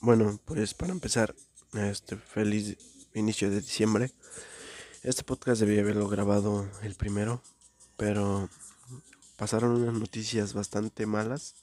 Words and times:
Bueno, 0.00 0.38
pues 0.44 0.74
para 0.74 0.92
empezar, 0.92 1.34
este 1.72 2.16
feliz 2.16 2.76
inicio 3.14 3.48
de 3.48 3.60
diciembre. 3.60 4.10
Este 5.02 5.22
podcast 5.22 5.60
debía 5.60 5.82
haberlo 5.82 6.08
grabado 6.08 6.68
el 6.82 6.94
primero, 6.94 7.42
pero 7.96 8.50
pasaron 9.36 9.70
unas 9.70 9.94
noticias 9.94 10.52
bastante 10.52 11.06
malas 11.06 11.54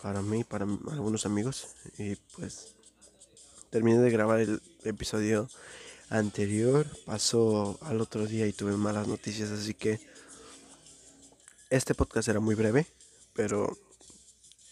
para 0.00 0.22
mí, 0.22 0.44
para 0.44 0.64
algunos 0.64 1.26
amigos, 1.26 1.68
y 1.98 2.16
pues 2.36 2.74
terminé 3.70 3.98
de 3.98 4.10
grabar 4.10 4.40
el 4.40 4.62
episodio 4.84 5.50
anterior, 6.08 6.86
pasó 7.04 7.78
al 7.82 8.00
otro 8.00 8.26
día 8.26 8.46
y 8.46 8.52
tuve 8.52 8.76
malas 8.76 9.08
noticias, 9.08 9.50
así 9.50 9.74
que 9.74 10.00
este 11.68 11.94
podcast 11.94 12.28
era 12.28 12.40
muy 12.40 12.54
breve, 12.54 12.86
pero 13.32 13.76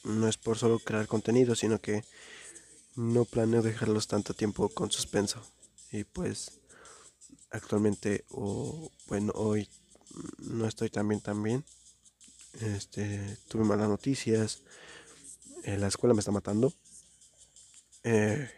no 0.04 0.28
es 0.28 0.36
por 0.36 0.58
solo 0.58 0.78
crear 0.78 1.06
contenido, 1.08 1.54
sino 1.54 1.80
que 1.80 2.04
no 2.96 3.24
planeo 3.24 3.62
dejarlos 3.62 4.06
tanto 4.06 4.34
tiempo 4.34 4.68
con 4.68 4.90
suspenso. 4.90 5.42
Y 5.90 6.04
pues 6.04 6.60
actualmente, 7.50 8.24
o 8.30 8.90
bueno, 9.06 9.32
hoy 9.34 9.68
no 10.38 10.66
estoy 10.66 10.90
tan 10.90 11.08
bien 11.08 11.20
tan 11.20 11.42
bien. 11.42 11.64
Este, 12.60 13.38
tuve 13.48 13.64
malas 13.64 13.88
noticias. 13.88 14.62
Eh, 15.64 15.76
la 15.76 15.88
escuela 15.88 16.14
me 16.14 16.20
está 16.20 16.30
matando. 16.30 16.72
Eh, 18.04 18.50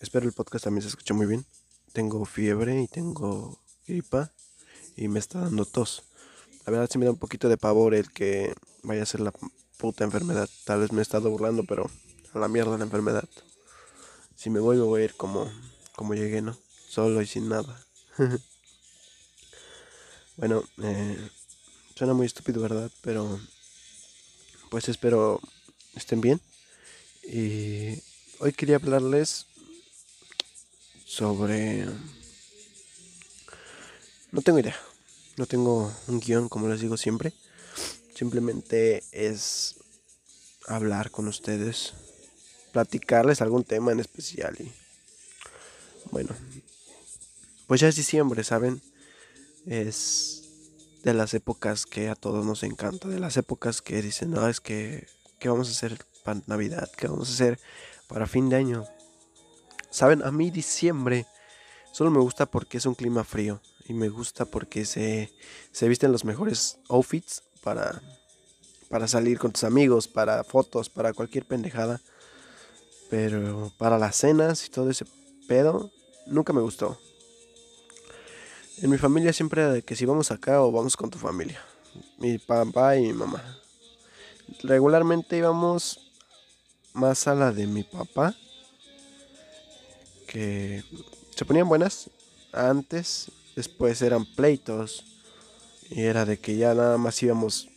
espero 0.00 0.26
el 0.26 0.32
podcast 0.32 0.64
también 0.64 0.82
se 0.82 0.88
escuche 0.88 1.14
muy 1.14 1.26
bien. 1.26 1.44
Tengo 1.92 2.24
fiebre 2.24 2.80
y 2.82 2.88
tengo 2.88 3.58
gripa 3.86 4.32
y 4.96 5.08
me 5.08 5.18
está 5.18 5.40
dando 5.40 5.64
tos. 5.64 6.04
La 6.66 6.72
verdad 6.72 6.88
sí 6.90 6.98
me 6.98 7.04
da 7.04 7.10
un 7.10 7.18
poquito 7.18 7.48
de 7.48 7.56
pavor 7.56 7.94
el 7.94 8.10
que 8.10 8.54
vaya 8.82 9.02
a 9.02 9.06
ser 9.06 9.20
la 9.20 9.32
puta 9.76 10.04
enfermedad. 10.04 10.48
Tal 10.64 10.80
vez 10.80 10.92
me 10.92 11.00
he 11.00 11.02
estado 11.02 11.30
burlando, 11.30 11.64
pero 11.64 11.90
la 12.40 12.48
mierda 12.48 12.76
la 12.76 12.84
enfermedad. 12.84 13.28
Si 14.36 14.50
me 14.50 14.60
voy, 14.60 14.76
me 14.76 14.82
voy 14.82 15.02
a 15.02 15.04
ir 15.04 15.14
como, 15.14 15.50
como 15.94 16.14
llegué, 16.14 16.42
¿no? 16.42 16.56
Solo 16.88 17.22
y 17.22 17.26
sin 17.26 17.48
nada. 17.48 17.84
bueno, 20.36 20.64
eh, 20.82 21.30
suena 21.94 22.14
muy 22.14 22.26
estúpido, 22.26 22.60
¿verdad? 22.60 22.90
Pero 23.02 23.40
pues 24.70 24.88
espero 24.88 25.40
estén 25.94 26.20
bien. 26.20 26.40
Y 27.22 28.02
hoy 28.40 28.52
quería 28.52 28.76
hablarles 28.76 29.46
sobre... 31.06 31.86
No 34.32 34.42
tengo 34.42 34.58
idea. 34.58 34.76
No 35.36 35.46
tengo 35.46 35.92
un 36.08 36.20
guion, 36.20 36.48
como 36.48 36.68
les 36.68 36.80
digo 36.80 36.96
siempre. 36.96 37.32
Simplemente 38.14 39.02
es 39.12 39.76
hablar 40.66 41.10
con 41.10 41.28
ustedes 41.28 41.94
platicarles 42.74 43.40
algún 43.40 43.62
tema 43.62 43.92
en 43.92 44.00
especial. 44.00 44.56
Y 44.58 44.70
bueno, 46.10 46.34
pues 47.68 47.80
ya 47.80 47.86
es 47.86 47.94
diciembre, 47.94 48.42
¿saben? 48.42 48.82
Es 49.64 50.42
de 51.04 51.14
las 51.14 51.34
épocas 51.34 51.86
que 51.86 52.08
a 52.08 52.16
todos 52.16 52.44
nos 52.44 52.64
encanta, 52.64 53.06
de 53.06 53.20
las 53.20 53.36
épocas 53.36 53.80
que 53.80 54.02
dicen, 54.02 54.32
no, 54.32 54.48
es 54.48 54.60
que, 54.60 55.06
¿qué 55.38 55.48
vamos 55.48 55.68
a 55.68 55.70
hacer 55.70 56.04
para 56.24 56.40
Navidad? 56.48 56.90
¿Qué 56.96 57.06
vamos 57.06 57.30
a 57.30 57.34
hacer 57.34 57.60
para 58.08 58.26
fin 58.26 58.48
de 58.48 58.56
año? 58.56 58.84
¿Saben? 59.90 60.24
A 60.24 60.32
mí 60.32 60.50
diciembre 60.50 61.26
solo 61.92 62.10
me 62.10 62.18
gusta 62.18 62.46
porque 62.46 62.78
es 62.78 62.86
un 62.86 62.96
clima 62.96 63.22
frío 63.22 63.60
y 63.86 63.94
me 63.94 64.08
gusta 64.08 64.46
porque 64.46 64.84
se, 64.84 65.32
se 65.70 65.88
visten 65.88 66.10
los 66.10 66.24
mejores 66.24 66.78
outfits 66.88 67.44
para, 67.62 68.02
para 68.88 69.06
salir 69.06 69.38
con 69.38 69.52
tus 69.52 69.62
amigos, 69.62 70.08
para 70.08 70.42
fotos, 70.42 70.90
para 70.90 71.12
cualquier 71.12 71.44
pendejada. 71.44 72.00
Pero 73.14 73.70
para 73.78 73.96
las 73.96 74.16
cenas 74.16 74.66
y 74.66 74.70
todo 74.70 74.90
ese 74.90 75.04
pedo, 75.46 75.88
nunca 76.26 76.52
me 76.52 76.60
gustó. 76.60 76.98
En 78.78 78.90
mi 78.90 78.98
familia 78.98 79.32
siempre 79.32 79.62
era 79.62 79.72
de 79.72 79.82
que 79.82 79.94
si 79.94 80.04
vamos 80.04 80.32
acá 80.32 80.60
o 80.60 80.72
vamos 80.72 80.96
con 80.96 81.10
tu 81.10 81.18
familia. 81.20 81.64
Mi 82.18 82.38
papá 82.38 82.96
y 82.96 83.02
mi 83.02 83.12
mamá. 83.12 83.40
Regularmente 84.64 85.36
íbamos 85.36 86.10
más 86.92 87.28
a 87.28 87.36
la 87.36 87.52
de 87.52 87.68
mi 87.68 87.84
papá. 87.84 88.34
Que 90.26 90.82
se 91.36 91.44
ponían 91.44 91.68
buenas 91.68 92.10
antes. 92.52 93.30
Después 93.54 94.02
eran 94.02 94.26
pleitos. 94.26 95.04
Y 95.88 96.00
era 96.02 96.24
de 96.24 96.40
que 96.40 96.56
ya 96.56 96.74
nada 96.74 96.98
más 96.98 97.22
íbamos 97.22 97.68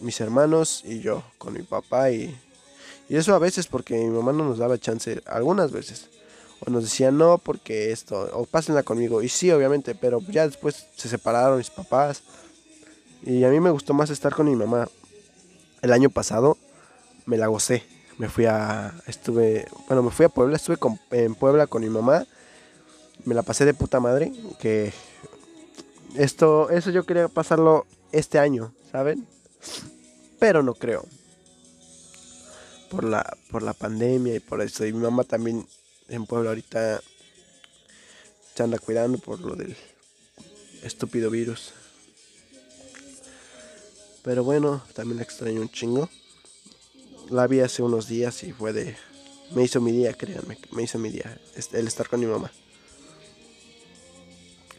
mis 0.00 0.20
hermanos 0.20 0.82
y 0.84 1.00
yo 1.00 1.24
con 1.38 1.54
mi 1.54 1.62
papá 1.62 2.10
y 2.10 2.38
y 3.12 3.16
eso 3.16 3.34
a 3.34 3.38
veces 3.38 3.66
porque 3.66 3.94
mi 3.94 4.08
mamá 4.08 4.32
no 4.32 4.42
nos 4.42 4.56
daba 4.56 4.78
chance, 4.78 5.20
algunas 5.26 5.70
veces. 5.70 6.08
O 6.60 6.70
nos 6.70 6.84
decía 6.84 7.10
no 7.10 7.36
porque 7.36 7.92
esto, 7.92 8.30
o 8.32 8.46
pásenla 8.46 8.84
conmigo. 8.84 9.22
Y 9.22 9.28
sí, 9.28 9.50
obviamente, 9.50 9.94
pero 9.94 10.22
ya 10.30 10.46
después 10.46 10.86
se 10.96 11.10
separaron 11.10 11.58
mis 11.58 11.68
papás. 11.68 12.22
Y 13.22 13.44
a 13.44 13.50
mí 13.50 13.60
me 13.60 13.68
gustó 13.68 13.92
más 13.92 14.08
estar 14.08 14.34
con 14.34 14.48
mi 14.48 14.56
mamá. 14.56 14.88
El 15.82 15.92
año 15.92 16.08
pasado 16.08 16.56
me 17.26 17.36
la 17.36 17.48
gocé. 17.48 17.82
Me 18.16 18.30
fui 18.30 18.46
a, 18.46 18.94
estuve, 19.06 19.66
bueno, 19.88 20.02
me 20.02 20.10
fui 20.10 20.24
a 20.24 20.30
Puebla, 20.30 20.56
estuve 20.56 20.78
en 21.10 21.34
Puebla 21.34 21.66
con 21.66 21.82
mi 21.82 21.90
mamá. 21.90 22.24
Me 23.26 23.34
la 23.34 23.42
pasé 23.42 23.66
de 23.66 23.74
puta 23.74 24.00
madre. 24.00 24.32
Que 24.58 24.90
esto, 26.16 26.70
eso 26.70 26.88
yo 26.88 27.04
quería 27.04 27.28
pasarlo 27.28 27.84
este 28.10 28.38
año, 28.38 28.72
¿saben? 28.90 29.26
Pero 30.38 30.62
no 30.62 30.72
creo 30.72 31.04
por 32.92 33.04
la, 33.04 33.38
por 33.50 33.62
la 33.62 33.72
pandemia 33.72 34.34
y 34.34 34.40
por 34.40 34.60
eso. 34.60 34.84
Y 34.84 34.92
mi 34.92 35.00
mamá 35.00 35.24
también 35.24 35.66
en 36.08 36.26
Puebla 36.26 36.50
ahorita 36.50 37.02
se 38.54 38.62
anda 38.62 38.78
cuidando 38.78 39.16
por 39.16 39.40
lo 39.40 39.56
del 39.56 39.74
estúpido 40.82 41.30
virus. 41.30 41.72
Pero 44.22 44.44
bueno, 44.44 44.82
también 44.94 45.20
extraño 45.20 45.62
un 45.62 45.70
chingo. 45.70 46.10
La 47.30 47.46
vi 47.46 47.60
hace 47.60 47.82
unos 47.82 48.08
días 48.08 48.42
y 48.44 48.52
fue 48.52 48.74
de... 48.74 48.94
Me 49.54 49.64
hizo 49.64 49.80
mi 49.80 49.92
día, 49.92 50.12
créanme, 50.12 50.58
me 50.72 50.82
hizo 50.82 50.98
mi 50.98 51.10
día 51.10 51.38
el 51.72 51.86
estar 51.86 52.08
con 52.08 52.20
mi 52.20 52.26
mamá. 52.26 52.52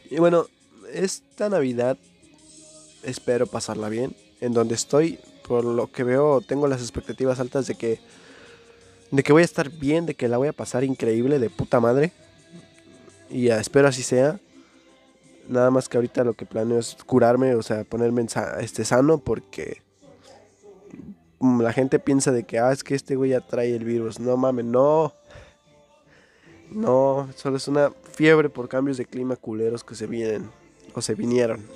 Y 0.08 0.16
bueno, 0.16 0.46
esta 0.92 1.48
Navidad 1.48 1.98
espero 3.02 3.48
pasarla 3.48 3.88
bien. 3.88 4.14
En 4.40 4.52
donde 4.52 4.76
estoy 4.76 5.18
por 5.46 5.64
lo 5.64 5.90
que 5.90 6.04
veo, 6.04 6.40
tengo 6.40 6.66
las 6.66 6.80
expectativas 6.80 7.38
altas 7.40 7.66
de 7.66 7.74
que, 7.74 8.00
de 9.10 9.22
que 9.22 9.32
voy 9.32 9.42
a 9.42 9.44
estar 9.44 9.70
bien, 9.70 10.06
de 10.06 10.14
que 10.14 10.28
la 10.28 10.38
voy 10.38 10.48
a 10.48 10.52
pasar 10.52 10.84
increíble, 10.84 11.38
de 11.38 11.50
puta 11.50 11.80
madre. 11.80 12.12
Y 13.30 13.48
espero 13.48 13.88
así 13.88 14.02
sea. 14.02 14.40
Nada 15.48 15.70
más 15.70 15.88
que 15.88 15.98
ahorita 15.98 16.24
lo 16.24 16.32
que 16.32 16.46
planeo 16.46 16.78
es 16.78 16.96
curarme, 17.04 17.54
o 17.54 17.62
sea, 17.62 17.84
ponerme 17.84 18.26
este 18.60 18.84
sano 18.84 19.18
porque 19.18 19.82
la 21.40 21.72
gente 21.72 21.98
piensa 21.98 22.32
de 22.32 22.44
que, 22.44 22.58
ah, 22.58 22.72
es 22.72 22.82
que 22.82 22.94
este 22.94 23.16
güey 23.16 23.32
ya 23.32 23.40
trae 23.40 23.74
el 23.74 23.84
virus. 23.84 24.18
No 24.18 24.36
mames, 24.36 24.64
no. 24.64 25.12
No, 26.70 27.28
solo 27.36 27.58
es 27.58 27.68
una 27.68 27.92
fiebre 28.12 28.48
por 28.48 28.68
cambios 28.68 28.96
de 28.96 29.04
clima 29.04 29.36
culeros 29.36 29.84
que 29.84 29.94
se 29.94 30.06
vienen 30.06 30.50
o 30.94 31.02
se 31.02 31.14
vinieron. 31.14 31.66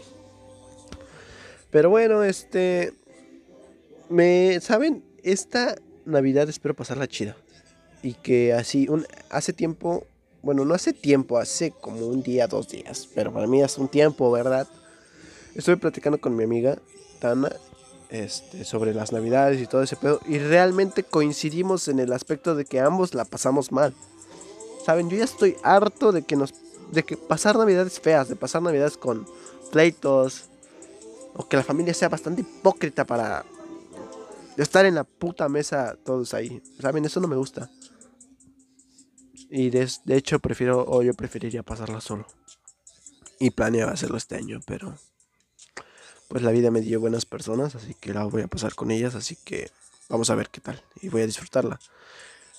Pero 1.70 1.90
bueno, 1.90 2.24
este 2.24 2.94
me, 4.08 4.60
¿saben? 4.60 5.04
Esta 5.22 5.76
Navidad 6.04 6.48
espero 6.48 6.74
pasarla 6.74 7.06
chida. 7.06 7.36
Y 8.02 8.14
que 8.14 8.52
así, 8.52 8.88
un, 8.88 9.06
hace 9.30 9.52
tiempo, 9.52 10.06
bueno, 10.42 10.64
no 10.64 10.74
hace 10.74 10.92
tiempo, 10.92 11.38
hace 11.38 11.72
como 11.72 12.06
un 12.06 12.22
día, 12.22 12.46
dos 12.46 12.68
días, 12.68 13.08
pero 13.14 13.32
para 13.32 13.46
mí 13.46 13.62
hace 13.62 13.80
un 13.80 13.88
tiempo, 13.88 14.30
¿verdad? 14.30 14.68
Estuve 15.54 15.76
platicando 15.76 16.20
con 16.20 16.36
mi 16.36 16.44
amiga 16.44 16.78
Tana 17.18 17.50
este, 18.10 18.64
sobre 18.64 18.94
las 18.94 19.12
Navidades 19.12 19.60
y 19.60 19.66
todo 19.66 19.82
ese 19.82 19.96
pedo. 19.96 20.20
Y 20.26 20.38
realmente 20.38 21.02
coincidimos 21.02 21.88
en 21.88 21.98
el 21.98 22.12
aspecto 22.12 22.54
de 22.54 22.64
que 22.64 22.80
ambos 22.80 23.14
la 23.14 23.24
pasamos 23.24 23.72
mal. 23.72 23.94
Saben, 24.84 25.10
yo 25.10 25.18
ya 25.18 25.24
estoy 25.24 25.56
harto 25.62 26.12
de 26.12 26.22
que 26.22 26.36
nos. 26.36 26.54
de 26.92 27.02
que 27.02 27.16
pasar 27.16 27.56
Navidades 27.56 28.00
feas, 28.00 28.28
de 28.28 28.36
pasar 28.36 28.62
Navidades 28.62 28.96
con 28.96 29.26
pleitos. 29.72 30.44
O 31.34 31.46
que 31.46 31.56
la 31.56 31.62
familia 31.62 31.94
sea 31.94 32.08
bastante 32.08 32.40
hipócrita 32.40 33.04
para 33.04 33.44
de 34.58 34.64
estar 34.64 34.84
en 34.86 34.96
la 34.96 35.04
puta 35.04 35.48
mesa 35.48 35.96
todos 36.04 36.34
ahí. 36.34 36.60
¿Saben? 36.80 37.04
Eso 37.04 37.20
no 37.20 37.28
me 37.28 37.36
gusta. 37.36 37.70
Y 39.48 39.70
de, 39.70 39.88
hecho 40.08 40.40
prefiero, 40.40 40.84
o 40.84 41.00
yo 41.04 41.14
preferiría 41.14 41.62
pasarla 41.62 42.00
solo. 42.00 42.26
Y 43.38 43.50
planeaba 43.50 43.92
hacerlo 43.92 44.16
este 44.16 44.34
año, 44.34 44.58
pero 44.66 44.96
pues 46.26 46.42
la 46.42 46.50
vida 46.50 46.72
me 46.72 46.80
dio 46.80 46.98
buenas 46.98 47.24
personas, 47.24 47.76
así 47.76 47.94
que 47.94 48.12
la 48.12 48.24
voy 48.24 48.42
a 48.42 48.48
pasar 48.48 48.74
con 48.74 48.90
ellas, 48.90 49.14
así 49.14 49.36
que 49.44 49.70
vamos 50.08 50.28
a 50.28 50.34
ver 50.34 50.50
qué 50.50 50.60
tal. 50.60 50.82
Y 51.00 51.08
voy 51.08 51.22
a 51.22 51.26
disfrutarla. 51.26 51.78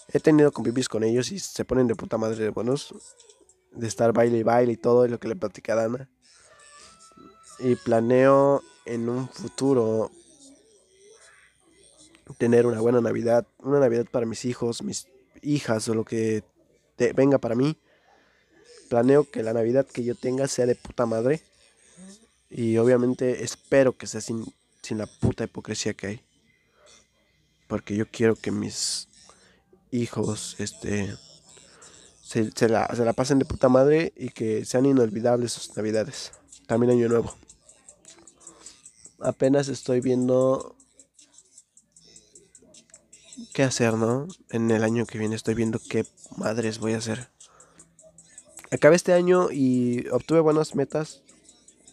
He 0.07 0.21
tenido 0.21 0.53
convivir 0.53 0.87
con 0.87 1.03
ellos 1.03 1.33
y 1.33 1.39
se 1.39 1.65
ponen 1.65 1.87
de 1.87 1.95
puta 1.95 2.17
madre 2.17 2.41
de 2.41 2.49
buenos. 2.49 2.95
De 3.73 3.87
estar 3.89 4.13
baile 4.13 4.37
y 4.37 4.43
baile 4.43 4.71
y 4.71 4.77
todo, 4.77 5.05
lo 5.05 5.19
que 5.19 5.27
le 5.27 5.35
platica 5.35 5.75
Dana. 5.75 6.09
Y 7.59 7.75
planeo 7.75 8.63
en 8.85 9.09
un 9.09 9.27
futuro 9.27 10.11
tener 12.37 12.65
una 12.65 12.79
buena 12.79 13.01
Navidad, 13.01 13.47
una 13.59 13.79
Navidad 13.79 14.05
para 14.09 14.25
mis 14.25 14.45
hijos, 14.45 14.83
mis 14.83 15.07
hijas 15.41 15.87
o 15.89 15.93
lo 15.93 16.05
que 16.05 16.43
te 16.95 17.13
venga 17.13 17.37
para 17.37 17.55
mí. 17.55 17.77
Planeo 18.89 19.29
que 19.29 19.43
la 19.43 19.53
Navidad 19.53 19.85
que 19.85 20.03
yo 20.03 20.15
tenga 20.15 20.47
sea 20.47 20.65
de 20.65 20.75
puta 20.75 21.05
madre. 21.05 21.41
Y 22.49 22.77
obviamente 22.77 23.43
espero 23.43 23.95
que 23.97 24.07
sea 24.07 24.21
sin, 24.21 24.45
sin 24.81 24.97
la 24.97 25.05
puta 25.05 25.43
hipocresía 25.43 25.93
que 25.93 26.07
hay. 26.07 26.21
Porque 27.67 27.95
yo 27.95 28.07
quiero 28.09 28.35
que 28.35 28.51
mis 28.51 29.07
hijos 29.91 30.55
este, 30.59 31.15
se, 32.23 32.51
se, 32.51 32.69
la, 32.69 32.87
se 32.95 33.05
la 33.05 33.13
pasen 33.13 33.39
de 33.39 33.45
puta 33.45 33.69
madre 33.69 34.13
y 34.15 34.29
que 34.29 34.65
sean 34.65 34.85
inolvidables 34.87 35.51
sus 35.53 35.75
navidades. 35.77 36.31
También 36.65 36.91
año 36.91 37.07
nuevo. 37.09 37.35
Apenas 39.19 39.67
estoy 39.67 40.01
viendo 40.01 40.75
hacer, 43.63 43.93
¿no? 43.95 44.27
En 44.49 44.71
el 44.71 44.83
año 44.83 45.05
que 45.05 45.17
viene 45.17 45.35
estoy 45.35 45.55
viendo 45.55 45.79
qué 45.79 46.05
madres 46.37 46.79
voy 46.79 46.93
a 46.93 46.97
hacer. 46.97 47.29
Acabé 48.71 48.95
este 48.95 49.13
año 49.13 49.51
y 49.51 50.07
obtuve 50.09 50.39
buenas 50.39 50.75
metas. 50.75 51.21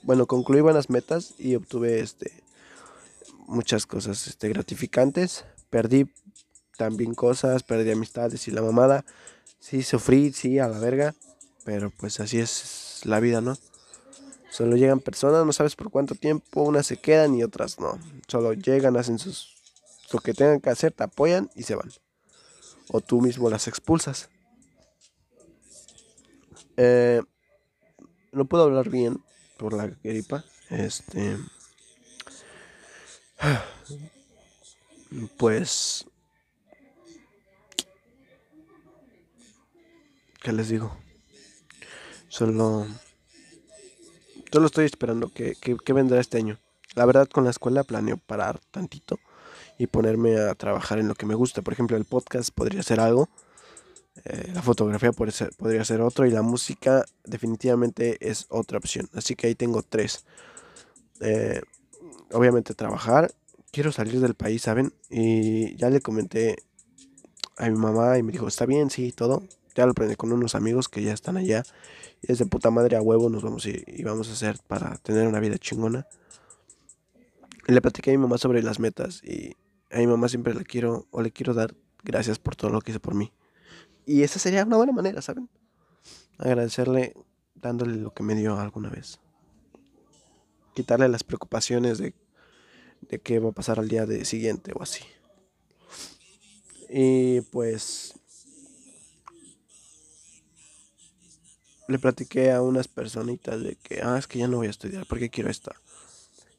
Bueno, 0.03 0.27
concluí 0.27 0.61
buenas 0.61 0.91
metas 0.91 1.35
y 1.39 1.55
obtuve 1.55 2.01
este 2.01 2.45
muchas 3.47 3.87
cosas 3.87 4.27
este, 4.27 4.49
gratificantes. 4.49 5.45
Perdí 5.71 6.11
también 6.77 7.15
cosas, 7.15 7.63
perdí 7.63 7.91
amistades 7.91 8.47
y 8.49 8.51
la 8.51 8.63
mamada. 8.63 9.05
Sí, 9.59 9.83
sufrí, 9.83 10.33
sí, 10.33 10.59
a 10.59 10.69
la 10.69 10.79
verga. 10.79 11.15
Pero 11.65 11.91
pues 11.91 12.21
así 12.21 12.39
es 12.39 13.01
la 13.05 13.21
vida, 13.21 13.41
¿no? 13.41 13.57
Solo 14.51 14.77
llegan 14.77 15.01
personas, 15.01 15.45
no 15.45 15.53
sabes 15.53 15.77
por 15.77 15.91
cuánto 15.91 16.15
tiempo, 16.15 16.63
unas 16.63 16.87
se 16.87 16.97
quedan 16.97 17.35
y 17.35 17.43
otras 17.43 17.81
no. 17.81 17.99
Solo 18.29 18.53
llegan, 18.53 18.97
hacen 18.97 19.19
sus 19.19 19.56
lo 20.13 20.21
que 20.21 20.35
tengan 20.35 20.61
que 20.61 20.71
hacer, 20.71 20.93
te 20.93 21.05
apoyan 21.05 21.51
y 21.55 21.63
se 21.63 21.75
van. 21.75 21.91
O 22.89 23.01
tú 23.01 23.21
mismo 23.21 23.51
las 23.51 23.67
expulsas. 23.67 24.29
Eh, 26.77 27.23
no 28.33 28.45
puedo 28.45 28.65
hablar 28.65 28.91
bien 28.91 29.23
por 29.57 29.73
la 29.73 29.87
gripa. 29.87 30.45
Este. 30.71 31.39
Pues. 35.39 36.05
¿Qué 40.43 40.53
les 40.53 40.69
digo? 40.69 40.95
Solo. 42.29 42.87
Solo 44.53 44.67
estoy 44.67 44.85
esperando 44.85 45.33
que, 45.33 45.55
que 45.55 45.93
vendrá 45.93 46.21
este 46.21 46.39
año. 46.39 46.59
La 46.95 47.07
verdad, 47.07 47.29
con 47.29 47.45
la 47.45 47.51
escuela 47.51 47.85
planeo 47.85 48.17
parar 48.17 48.61
tantito 48.71 49.19
y 49.79 49.87
ponerme 49.87 50.39
a 50.39 50.55
trabajar 50.55 50.99
en 50.99 51.09
lo 51.09 51.15
que 51.15 51.27
me 51.27 51.35
gusta. 51.35 51.63
Por 51.63 51.73
ejemplo, 51.73 51.97
el 51.97 52.05
podcast 52.05 52.51
podría 52.51 52.83
ser 52.83 53.01
algo, 53.01 53.29
eh, 54.25 54.51
la 54.55 54.63
fotografía 54.63 55.13
podría 55.13 55.85
ser, 55.85 56.01
otro 56.01 56.27
y 56.27 56.31
la 56.31 56.43
música 56.43 57.05
definitivamente 57.25 58.17
es 58.21 58.47
otra 58.49 58.79
opción. 58.79 59.09
Así 59.15 59.37
que 59.37 59.49
ahí 59.49 59.55
tengo 59.55 59.83
tres. 59.83 60.25
Eh, 61.21 61.61
obviamente 62.33 62.75
trabajar. 62.75 63.33
Quiero 63.71 63.93
salir 63.93 64.21
del 64.21 64.35
país, 64.35 64.63
¿saben? 64.63 64.93
Y 65.11 65.77
ya 65.77 65.91
le 65.91 66.01
comenté 66.01 66.57
a 67.59 67.69
mi 67.69 67.77
mamá 67.77 68.19
y 68.19 68.23
me 68.23 68.33
dijo, 68.33 68.49
está 68.49 68.65
bien, 68.65 68.91
sí, 68.91 69.13
todo. 69.13 69.43
Ya 69.75 69.85
lo 69.85 69.91
aprendí 69.91 70.17
con 70.17 70.33
unos 70.33 70.55
amigos 70.55 70.89
que 70.89 71.03
ya 71.03 71.13
están 71.13 71.37
allá. 71.37 71.63
Y 72.23 72.33
es 72.33 72.43
puta 72.49 72.71
madre 72.71 72.97
a 72.97 73.03
huevo 73.03 73.29
nos 73.29 73.43
vamos 73.43 73.67
y, 73.67 73.85
y 73.87 74.03
vamos 74.03 74.31
a 74.31 74.33
hacer 74.33 74.59
para 74.67 74.97
tener 74.99 75.27
una 75.29 75.41
vida 75.41 75.59
chingona. 75.59 76.07
Y 77.69 77.73
le 77.73 77.83
platiqué 77.83 78.11
a 78.11 78.15
mi 78.15 78.19
mamá 78.19 78.39
sobre 78.39 78.63
las 78.63 78.79
metas 78.79 79.23
y 79.23 79.57
a 79.97 79.99
mi 80.01 80.07
mamá 80.07 80.29
siempre 80.29 80.53
le 80.55 80.65
quiero 80.65 81.07
o 81.11 81.23
le 81.23 81.31
quiero 81.31 81.55
dar 81.55 81.75
gracias 82.05 82.39
por 82.39 82.55
todo 82.55 82.71
lo 82.71 82.83
que 82.83 82.91
hizo 82.91 83.01
por 83.01 83.15
mí. 83.15 83.33
Y 84.05 84.23
esa 84.23 84.39
sería 84.39 84.65
una 84.65 84.77
buena 84.77 84.93
manera, 84.93 85.23
¿saben? 85.23 85.49
Agradecerle 86.37 87.15
dándole 87.55 87.97
lo 87.97 88.13
que 88.13 88.23
me 88.23 88.35
dio 88.35 88.59
alguna 88.59 88.91
vez. 88.91 89.19
Quitarle 90.75 91.09
las 91.09 91.25
preocupaciones 91.25 91.97
de, 91.97 92.15
de 93.01 93.19
qué 93.21 93.39
va 93.39 93.49
a 93.49 93.53
pasar 93.53 93.79
al 93.79 93.89
día 93.89 94.05
de 94.05 94.27
siguiente 94.27 94.73
o 94.75 94.83
así. 94.83 95.03
Y 96.91 97.41
pues 97.41 98.21
le 101.89 101.99
platiqué 101.99 102.53
a 102.53 102.61
unas 102.61 102.87
personitas 102.87 103.63
de 103.63 103.77
que, 103.77 104.03
ah, 104.03 104.19
es 104.19 104.27
que 104.27 104.39
ya 104.41 104.47
no 104.47 104.59
voy 104.59 104.67
a 104.67 104.71
estudiar 104.71 105.07
porque 105.07 105.31
quiero 105.31 105.49
estar. 105.49 105.77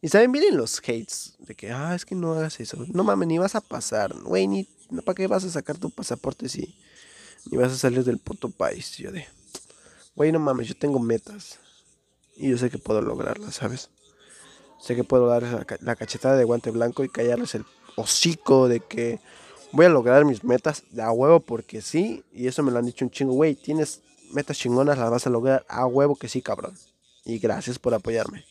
Y 0.02 0.10
saben, 0.10 0.30
miren 0.32 0.58
los 0.58 0.78
hates 0.80 1.36
de 1.40 1.56
que, 1.56 1.72
ah, 1.72 1.96
es 1.96 2.06
que 2.06 2.14
no 2.14 2.34
hagas 2.34 2.60
eso. 2.60 2.78
No 2.88 3.04
mames, 3.04 3.28
ni 3.28 3.38
vas 3.40 3.56
a 3.56 3.62
pasar. 3.62 4.14
Güey, 4.14 4.48
ni, 4.48 4.68
¿para 5.04 5.16
qué 5.16 5.26
vas 5.28 5.44
a 5.44 5.50
sacar 5.50 5.78
tu 5.78 5.90
pasaporte 5.90 6.48
si 6.50 6.76
ni 7.50 7.58
vas 7.58 7.72
a 7.72 7.78
salir 7.78 8.04
del 8.04 8.20
puto 8.20 8.50
país? 8.50 8.96
Yo 8.98 9.10
güey, 10.16 10.32
no 10.32 10.40
mames, 10.40 10.68
yo 10.68 10.76
tengo 10.76 11.00
metas. 11.00 11.60
Y 12.36 12.52
yo 12.52 12.58
sé 12.60 12.70
que 12.70 12.78
puedo 12.78 13.02
lograrlas, 13.02 13.56
¿sabes? 13.56 13.90
Sé 14.80 14.96
que 14.96 15.04
puedo 15.04 15.26
dar 15.26 15.66
la 15.82 15.96
cachetada 15.96 16.38
de 16.38 16.44
guante 16.44 16.70
blanco 16.70 17.04
y 17.04 17.10
callarles 17.10 17.56
el 17.56 17.66
hocico 17.96 18.68
de 18.68 18.82
que 18.82 19.20
voy 19.72 19.88
a 19.88 19.90
lograr 19.90 20.26
mis 20.26 20.44
metas 20.44 20.84
a 21.00 21.12
huevo 21.12 21.40
porque 21.40 21.82
sí. 21.82 22.24
Y 22.32 22.46
eso 22.46 22.62
me 22.62 22.72
lo 22.72 22.78
han 22.78 22.86
dicho 22.86 23.04
un 23.04 23.10
chingo, 23.10 23.34
güey, 23.34 23.56
tienes 23.56 24.02
metas 24.32 24.60
chingonas, 24.60 25.00
las 25.00 25.10
vas 25.10 25.26
a 25.26 25.32
lograr 25.32 25.66
a 25.68 25.88
huevo 25.88 26.16
que 26.16 26.30
sí, 26.30 26.44
cabrón. 26.44 26.78
Y 27.26 27.40
gracias 27.40 27.80
por 27.80 27.96
apoyarme 27.96 28.46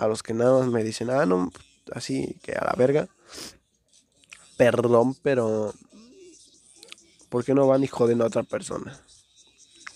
a 0.00 0.08
los 0.08 0.22
que 0.22 0.32
nada 0.32 0.60
más 0.60 0.68
me 0.68 0.82
dicen, 0.82 1.10
ah, 1.10 1.26
no, 1.26 1.52
así 1.92 2.38
que 2.42 2.52
a 2.52 2.64
la 2.64 2.72
verga. 2.72 3.06
Perdón, 4.56 5.14
pero 5.22 5.74
¿por 7.28 7.44
qué 7.44 7.52
no 7.52 7.66
van 7.66 7.84
y 7.84 7.86
joden 7.86 8.22
a 8.22 8.24
otra 8.24 8.42
persona? 8.42 8.98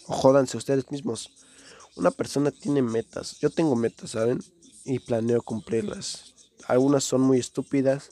O 0.07 0.13
jódanse 0.13 0.59
ustedes 0.59 0.91
mismos. 0.91 1.31
Una 1.97 2.11
persona 2.11 2.51
tiene 2.51 2.83
metas. 2.83 3.39
Yo 3.41 3.49
tengo 3.49 3.77
metas, 3.77 4.11
¿saben? 4.11 4.45
Y 4.85 4.99
planeo 4.99 5.41
cumplirlas. 5.41 6.35
Algunas 6.67 7.03
son 7.05 7.23
muy 7.23 7.39
estúpidas. 7.39 8.11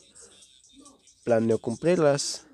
Planeo 1.24 1.58
cumplirlas. 1.58 2.44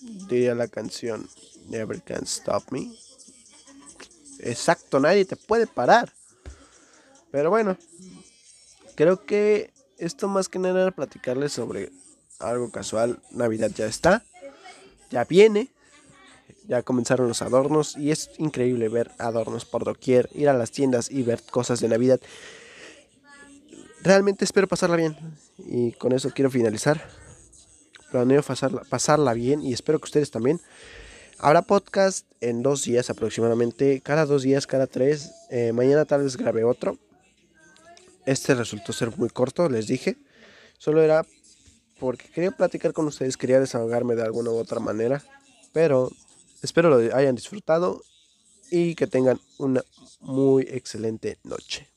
Diría 0.00 0.54
la 0.54 0.68
canción 0.68 1.28
Never 1.68 2.02
Can 2.02 2.24
Stop 2.24 2.72
Me. 2.72 2.90
Exacto, 4.38 5.00
nadie 5.00 5.26
te 5.26 5.36
puede 5.36 5.66
parar. 5.66 6.10
Pero 7.30 7.50
bueno, 7.50 7.76
creo 8.94 9.24
que 9.24 9.70
esto 9.98 10.28
más 10.28 10.48
que 10.48 10.58
nada 10.58 10.82
era 10.82 10.90
platicarles 10.90 11.52
sobre 11.52 11.90
algo 12.38 12.70
casual. 12.70 13.20
Navidad 13.30 13.70
ya 13.74 13.86
está, 13.86 14.24
ya 15.10 15.24
viene, 15.24 15.68
ya 16.66 16.82
comenzaron 16.82 17.28
los 17.28 17.42
adornos 17.42 17.96
y 17.96 18.10
es 18.10 18.30
increíble 18.38 18.88
ver 18.88 19.10
adornos 19.18 19.64
por 19.64 19.84
doquier, 19.84 20.28
ir 20.34 20.48
a 20.48 20.54
las 20.54 20.70
tiendas 20.70 21.10
y 21.10 21.22
ver 21.22 21.42
cosas 21.50 21.80
de 21.80 21.88
Navidad. 21.88 22.20
Realmente 24.02 24.44
espero 24.44 24.66
pasarla 24.66 24.96
bien 24.96 25.16
y 25.58 25.92
con 25.92 26.12
eso 26.12 26.30
quiero 26.30 26.50
finalizar. 26.50 27.06
Planeo 28.10 28.42
pasarla, 28.42 28.82
pasarla 28.88 29.34
bien 29.34 29.62
y 29.62 29.72
espero 29.72 29.98
que 29.98 30.06
ustedes 30.06 30.30
también. 30.30 30.60
Habrá 31.38 31.62
podcast 31.62 32.26
en 32.40 32.62
dos 32.62 32.84
días 32.84 33.08
aproximadamente, 33.08 34.00
cada 34.00 34.26
dos 34.26 34.42
días, 34.42 34.66
cada 34.66 34.86
tres. 34.86 35.32
Eh, 35.50 35.72
mañana 35.72 36.04
tal 36.04 36.22
vez 36.22 36.36
grabe 36.36 36.64
otro. 36.64 36.98
Este 38.30 38.54
resultó 38.54 38.92
ser 38.92 39.10
muy 39.18 39.28
corto, 39.28 39.68
les 39.68 39.88
dije. 39.88 40.16
Solo 40.78 41.02
era 41.02 41.26
porque 41.98 42.28
quería 42.28 42.52
platicar 42.52 42.92
con 42.92 43.08
ustedes, 43.08 43.36
quería 43.36 43.58
desahogarme 43.58 44.14
de 44.14 44.22
alguna 44.22 44.50
u 44.50 44.56
otra 44.56 44.78
manera. 44.78 45.20
Pero 45.72 46.12
espero 46.62 46.90
lo 46.90 47.16
hayan 47.16 47.34
disfrutado 47.34 48.00
y 48.70 48.94
que 48.94 49.08
tengan 49.08 49.40
una 49.58 49.82
muy 50.20 50.62
excelente 50.62 51.38
noche. 51.42 51.88